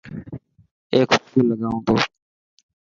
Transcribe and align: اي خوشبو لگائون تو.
اي 0.91 0.99
خوشبو 1.09 1.39
لگائون 1.49 1.79
تو. 1.85 1.95